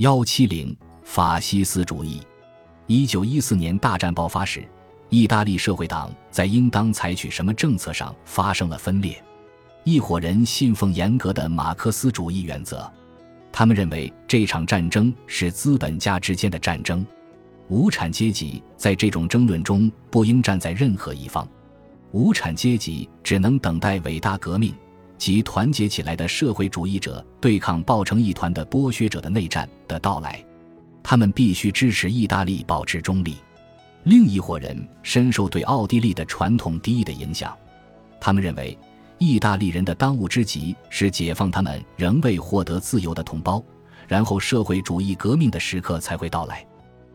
[0.00, 2.22] 幺七零法西斯主义。
[2.86, 4.66] 一九一四年大战爆发时，
[5.10, 9.22] 意大利社会党在应当采取什么政策上发生了分裂。
[9.84, 12.90] 一伙人信奉严格的马克思主义原则，
[13.52, 17.06] 他们认为这场战争是资本家之间的战争，
[17.68, 21.46] 无产阶级在这种争论中不应站在任何一方，
[22.12, 24.74] 无产阶级只能等待伟大革命。
[25.20, 30.42] 及团结起来的社会主义者对抗抱成一团的剥削者的内战的到来，
[31.02, 33.36] 他们必须支持意大利保持中立。
[34.04, 37.54] 另一伙人深受对奥地利的传统敌意的影响，
[38.18, 38.76] 他们认为
[39.18, 43.62] 意大利人的当务之急是解放他们仍未获得自由的同胞，
[44.08, 46.66] 然后社会主义革命的时刻才会到来。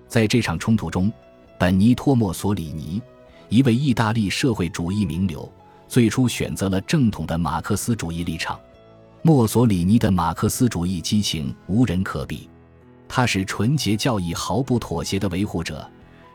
[0.07, 1.11] 在这场冲突中，
[1.57, 3.01] 本尼托·墨索里尼，
[3.49, 5.51] 一位意大利社会主义名流。
[5.87, 8.59] 最初选择了正统的马克思主义立场，
[9.21, 12.49] 墨索里尼的马克思主义激情无人可比。
[13.07, 15.87] 他是纯洁教义毫不妥协的维护者，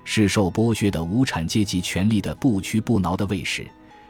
[0.04, 3.66] 是受剥削的无产阶级权力的不屈不挠的卫士，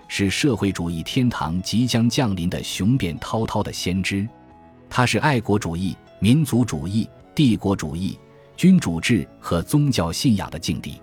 [0.08, 4.28] 是社会主义天堂即将降临的雄辩滔滔的先知。
[4.88, 8.18] 他是爱国主义、民族主义、帝国主义、
[8.56, 11.00] 君主制和宗教信仰的境地。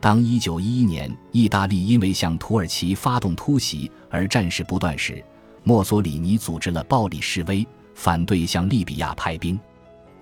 [0.00, 5.22] 当1911年意大利因为向土耳其发动突袭而战事不断时，
[5.62, 9.60] 墨索里尼组织了暴力示威，反对向利比亚派兵。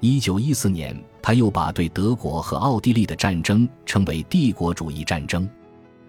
[0.01, 5.49] 1914年，他又把对德国和奥地利的战争称为帝国主义战争。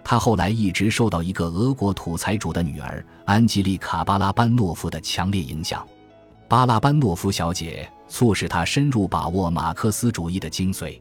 [0.03, 5.87] 他后来一直受到一个俄国土财主的女儿安吉丽卡·巴拉班诺夫的强烈影响。
[6.47, 10.99] 巴拉班诺夫小姐促使他深入把握马克思主义的精髓。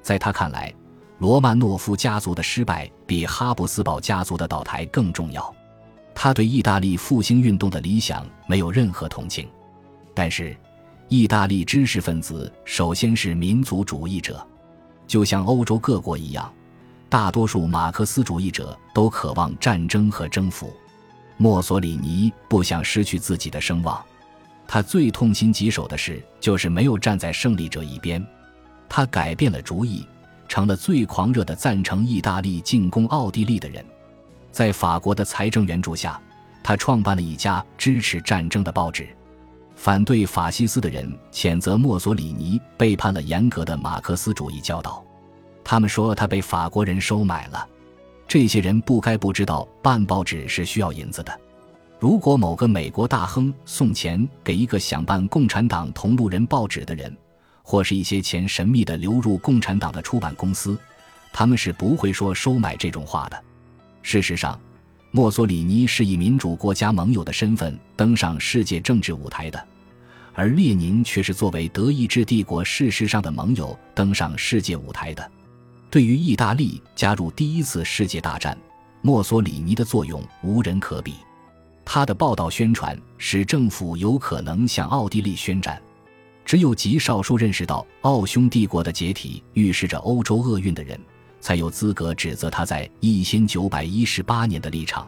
[0.00, 0.72] 在他看来，
[1.18, 5.54] 罗曼诺夫家族的失败比哈布斯堡家族的倒台更重要。
[6.14, 9.48] 他对意大利复兴运动的理想没有任何同情，
[10.14, 10.56] 但是，
[11.08, 14.44] 意大利知识分子首先是民族主义者，
[15.06, 16.52] 就像欧洲各国一样，
[17.08, 20.72] 大多数马克思主义者都渴望战争和征服。
[21.36, 24.04] 墨索里尼不想失去自己的声望，
[24.66, 28.24] 他最痛心疾首的事就是没有站在胜利者一边，
[28.88, 30.04] 他改变了主意。
[30.48, 33.84] 成了最狂热的赞成意大利进攻奥地利的人，
[34.50, 36.20] 在法国的财政援助下，
[36.64, 39.06] 他创办了一家支持战争的报纸。
[39.76, 45.04] 反对法西斯的人谴责墨索里尼背叛了严格的马克思主义教导，
[45.62, 47.68] 他们说他被法国人收买了。
[48.26, 51.40] 这些人不该不知道办报纸是需要银子的。
[52.00, 57.16] 如果某个美国大亨送钱给一个想办共产党同路人报纸的人，
[57.68, 60.74] 或是一些钱神秘的流入共产党的出版公司，
[61.30, 63.44] 他们是不会说收买这种话的。
[64.00, 64.58] 事实上，
[65.10, 69.62] 墨索里尼是以民主国家盟友的身份登上世界政治舞台的，
[70.32, 75.30] 而列宁却是作为德意志帝国事实上的盟友登上世界舞台的。
[75.90, 78.56] 对于意大利加入第一次世界大战，
[79.02, 81.16] 墨索里尼的作用无人可比。
[81.84, 85.78] 他的报道宣传使政府有可能向奥地利宣战。
[86.48, 90.98] 只有极少数认识到奥匈帝国的解体预示着欧洲厄运的人，
[91.42, 95.06] 才有资格指责他在一千九百一十八年的立场。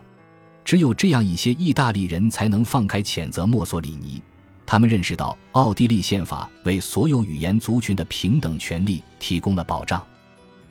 [0.66, 4.22] 只有这样一些意大利人才能放开谴责墨索里尼。
[4.66, 10.06] 他们认识到奥地利宪法为所有语言族群的平等权利提供了保障，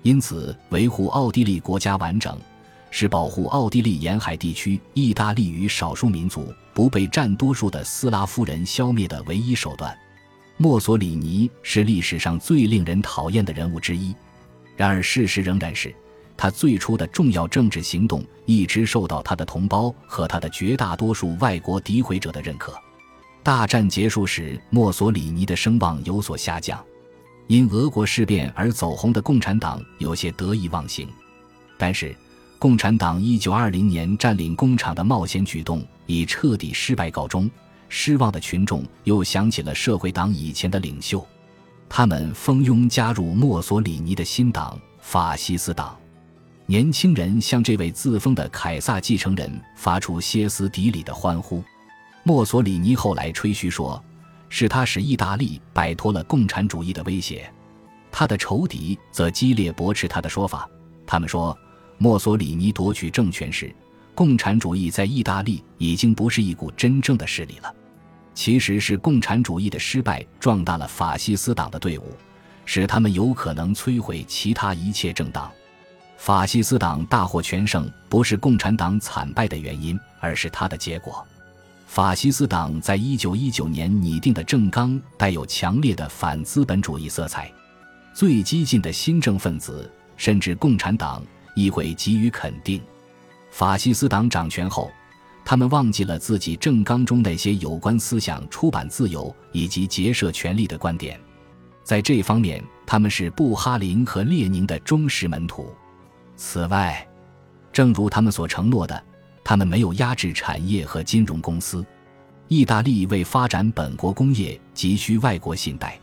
[0.04, 2.38] 因此维护奥地利国家完整，
[2.92, 9.98] 是保护奥地利沿海地区意大利与少数民族不被占多数的斯拉夫人消灭的唯一手段。
[10.62, 14.14] 墨索里尼是历史上最令人讨厌的人物之一，
[14.76, 15.96] 然而事实仍然是，
[16.36, 22.74] 他最初的重要政治行动一直受到他的同胞和他的绝大多数外国诋毁者的认可。
[23.42, 26.84] 大战结束时，墨索里尼的声望有所下降，
[27.48, 31.08] 因俄国事变而走红的共产党有些得意忘形。
[31.78, 32.14] 但是，
[32.60, 37.50] 共产党1920年占领工厂的冒险举动以彻底失败告终。
[37.90, 41.26] 失望的群众又想起了社会党以前的领袖，
[41.90, 45.98] 他们蜂拥加入墨索里尼的新党——法西斯党。
[46.68, 51.64] 年轻人向这位自封的凯撒继承人发出歇斯底里的欢呼。
[52.24, 54.02] 墨索里尼后来吹嘘说，
[54.50, 57.52] 是他使意大利摆脱了共产主义的威胁。
[58.12, 60.70] 他的仇敌则激烈驳斥他的说法。
[61.08, 61.58] 他们说，
[61.98, 63.74] 墨索里尼夺取政权时，
[64.14, 67.74] 共产主义在意大利已经不是一股真正的势力了。
[68.34, 72.16] 其实是共产主义的失败壮大了法西斯党的队伍，
[72.66, 75.52] 使他们有可能摧毁其他一切政党。
[76.18, 81.26] 法西斯党大获全胜不是共产党惨败的原因，而是它的结果。
[81.88, 87.52] 法西斯党在一九一九年拟定的政纲带有强烈的反资本主义色彩，
[88.14, 91.24] 最激进的新政分子甚至共产党
[91.56, 92.82] 亦会给予肯定。
[93.50, 94.92] 法西斯党掌权后，
[95.50, 101.20] 他们忘记了自己政纲中那些有关思想出版自由以及结社权利的观点，
[101.84, 105.74] 在这方面，他们是布哈林和列宁的忠实门徒。
[106.36, 107.04] 此外，
[107.74, 109.04] 正如他们所承诺的。
[109.44, 111.84] 他们没有压制产业和金融公司。
[112.48, 116.00] 意大利为发展本国工业急需外国信贷。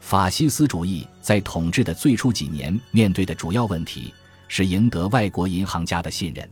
[0.00, 4.12] 法西斯主义在统治的最初几年面对的主要问题
[4.48, 6.50] 是赢得外国银行家的信任。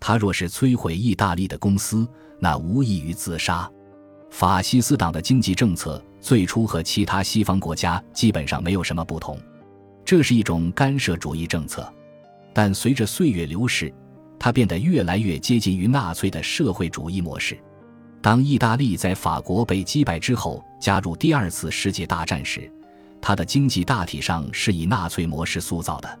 [0.00, 2.06] 他若是摧毁意大利的公司，
[2.38, 3.70] 那无异于自杀。
[4.30, 9.38] 法西斯党的经济政策最初和其他西方国家基本上没有什么不同，
[10.04, 11.90] 这是一种干涉主义政策。
[12.52, 13.92] 但随着岁月流逝，
[14.38, 17.58] 它变得越来越接近于纳粹的社会主义模式。
[18.20, 22.70] 当意大利在法国被击败之后加入第二次世界大战时，
[23.20, 26.18] 它的经济大体上是以纳粹模式塑造的。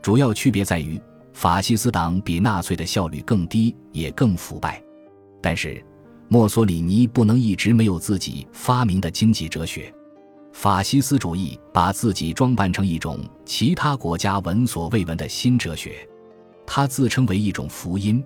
[0.00, 1.00] 主要区别在于，
[1.32, 4.82] 法西斯党比纳粹的效率更低，也更腐败。
[5.40, 5.82] 但是，
[6.28, 9.92] 墨索里尼不能一直没有自己发明的经济哲学。
[10.52, 16.06] 法西斯主义把自己装扮成一种其他国家闻所未闻的新哲学。
[16.66, 18.22] 他自称为一种福音，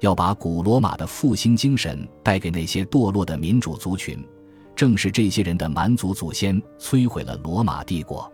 [0.00, 4.22] 要把古罗马的复兴精神带给那些堕落的民主族群。
[4.76, 8.30] 正是这些人的蛮族祖先摧毁了罗马帝国。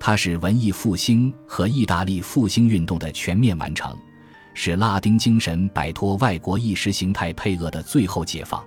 [0.00, 3.96] 它是文艺复兴和意大利复兴运动的全面完成，
[4.54, 8.64] 使拉丁精神摆脱外国意识形态配额的最后解放。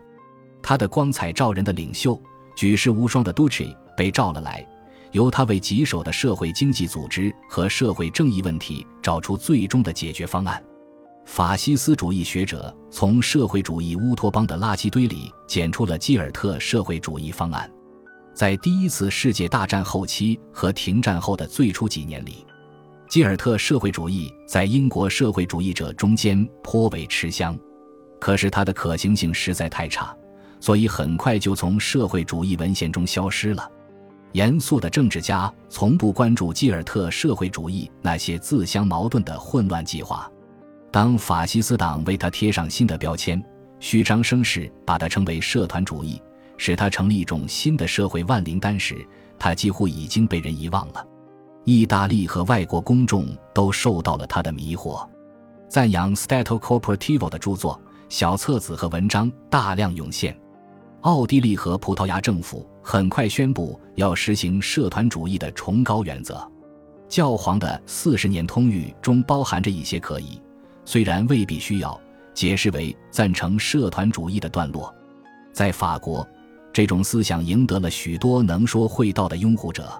[0.61, 2.21] 他的光彩照人的领袖、
[2.55, 4.65] 举世无双的 Duce 被召了来。
[5.11, 10.63] 由他为棘手的社会经济组织和社会正义问题找出最终的解决方案。
[11.25, 17.69] 法西斯主义学者从社会主义乌托邦的垃圾堆里捡出了基尔特社会主义方案。
[18.41, 22.43] 在第一次世界大战后期和停战后的最初几年里，
[23.07, 27.55] 基尔特社会主义在英国社会主义者中间颇为吃香。
[28.19, 30.11] 可是它的可行性实在太差，
[30.59, 33.69] 所以很快就从社会主义文献中消失了。
[34.31, 40.27] 严肃的政治家从不关注基尔特社会主义那些自相矛盾的混乱计划。
[40.89, 43.39] 当法西斯党为他贴上新的标签，
[43.79, 46.19] 虚张声势把它称为社团主义，
[46.63, 49.03] 使他成立一种新的社会万灵丹时，
[49.39, 51.03] 他几乎已经被人遗忘了。
[51.63, 55.03] 意大利和外国公众都受到了他的迷惑。
[55.67, 60.39] 赞扬 Stato Corporativo 的著作、小册子和文章大量涌现。
[61.01, 66.47] 奥地利和葡萄牙政府很快宣布要实行社团主义的崇高原则。
[67.09, 70.39] 教皇的四十年通谕中包含着一些可以，
[70.85, 71.99] 虽然未必需要，
[72.35, 74.93] 解释为赞成社团主义的段落。
[75.51, 76.25] 在法国，
[76.73, 79.91] 这种思想赢得了许多能说会道的拥护者。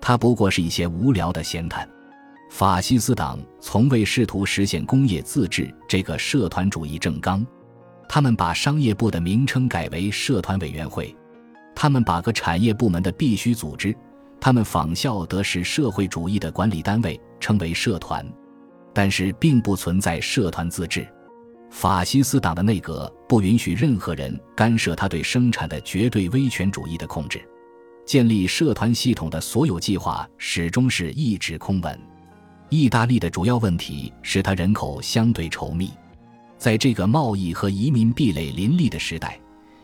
[0.00, 1.88] 它不过是一些无聊的闲谈。
[2.50, 7.46] 法西斯党从未试图实现工业自治这个社团主义政纲。
[8.08, 11.14] 他们把商业部的名称改为社团委员会，
[11.76, 13.94] 他们把个产业部门的必须组织，
[14.40, 18.26] 他们仿效德式社会主义的管理单位，称为社团，
[18.92, 21.06] 但是并不存在社团自治。
[21.70, 27.40] 法西斯党的内阁不允许任何人干涉他对生产的绝对威权主义的控制，
[28.04, 31.98] 建立社团系统的所有计划始终是一纸空文。
[32.68, 35.90] 意大利的主要问题是他人口相对稠密。
[36.58, 39.40] 在这个贸易和移民壁垒林立的时代，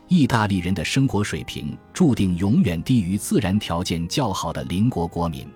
[0.07, 5.47] 意大利人的生活水平注定永远低于自然条件较好的邻国国民。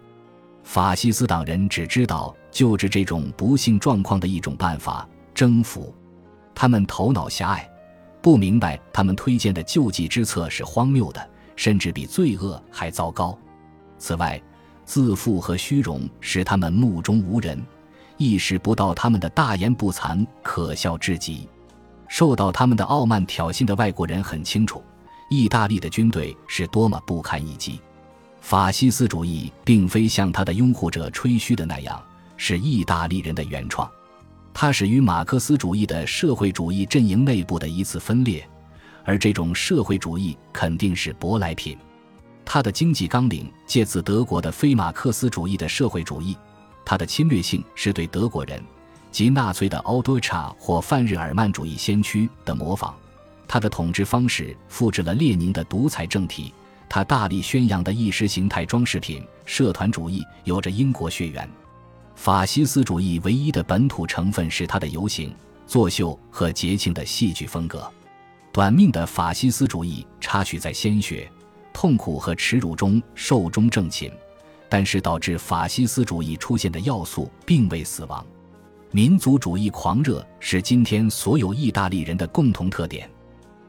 [0.63, 5.93] 法西斯党人只知道救治这种不幸状况的一种办法——征服。
[6.61, 7.67] 他们头脑狭隘，
[8.21, 13.35] 不明白他们推荐的救济之策是荒谬的，甚至比罪恶还糟糕。
[13.97, 14.39] 此外，
[14.85, 17.59] 自负和虚荣使他们目中无人。
[18.15, 21.49] 意识不到他们的大言不惭可笑至极，
[22.07, 24.83] 受到他们的傲慢挑衅的外国人很清楚，
[25.31, 27.81] 意大利的军队是多么不堪一击。
[28.39, 31.99] 法西斯主义并非像他的拥护者吹嘘的那样
[32.37, 33.89] 是意大利人的原创，
[34.53, 38.47] 它始于马克思主义的社会主义阵营内部的一次分裂，
[39.03, 41.77] 而这种社会主义肯定是舶来品。
[42.45, 46.37] 它的经济纲领借自德国的非马克思主义的社会主义。
[46.83, 48.61] 他的侵略性是对德国人
[49.11, 52.93] 及纳粹的奥多查或泛日耳曼主义先驱的模仿。
[53.47, 56.53] 他的统治方式复制了列宁的独裁政体。
[56.89, 61.49] 他大力宣扬的意识形态装饰品社团主义有着英国血缘。
[62.15, 65.33] 法西斯主义唯一的本土成分是他的游行、
[65.65, 67.91] 作秀和节庆的戏剧风格。
[68.51, 71.29] 短命的法西斯主义插曲在鲜血、
[71.73, 74.11] 痛苦和耻辱中寿终正寝，
[74.69, 78.23] 但是导致法西斯主义出现的要素并未死亡。
[78.91, 83.09] 民族主义狂热是今天所有意大利人的共同特点。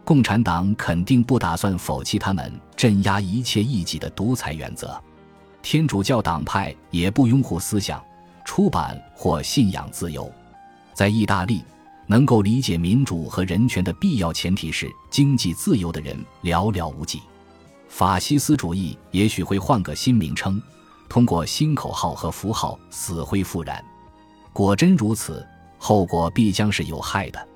[0.05, 5.01] 共产党肯定不打算否弃他们镇压一切异己的独裁原则。
[5.63, 8.03] 天主教党派也不拥护思想、
[8.45, 10.31] 出版或信仰自由。
[10.95, 11.65] 在意大利，
[12.07, 17.23] 能够理解民主和人权的必要前提是经济自由的人寥寥无几。
[17.89, 20.61] 法西斯主义也许会换个新名称，
[21.09, 23.83] 通过新口号和符号死灰复燃。
[24.53, 25.47] 果真如此，
[25.79, 27.49] 后果必将是有害的。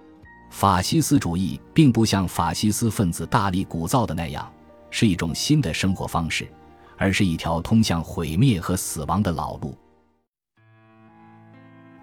[0.50, 4.50] 法西斯主义并不像法西斯分子大力鼓噪的那样，
[4.90, 6.50] 是一种新的生活方式，
[6.96, 9.76] 而是一条通向毁灭和死亡的老路。